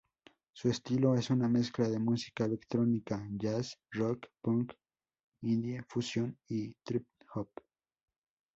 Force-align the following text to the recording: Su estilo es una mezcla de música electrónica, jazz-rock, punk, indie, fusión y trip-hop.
Su 0.53 0.67
estilo 0.67 1.13
es 1.13 1.29
una 1.29 1.47
mezcla 1.47 1.87
de 1.87 1.99
música 1.99 2.45
electrónica, 2.45 3.23
jazz-rock, 3.37 4.29
punk, 4.41 4.73
indie, 5.43 5.83
fusión 5.83 6.39
y 6.47 6.73
trip-hop. 6.83 7.51